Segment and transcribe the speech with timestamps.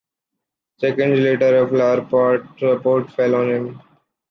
[0.79, 3.81] Seconds later, a flowerpot support fell on him.